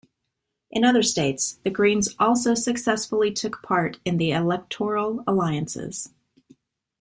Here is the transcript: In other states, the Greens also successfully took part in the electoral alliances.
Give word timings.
In 0.71 0.83
other 0.83 1.03
states, 1.03 1.59
the 1.63 1.69
Greens 1.69 2.15
also 2.17 2.55
successfully 2.55 3.31
took 3.31 3.61
part 3.61 3.99
in 4.03 4.17
the 4.17 4.31
electoral 4.31 5.23
alliances. 5.27 6.09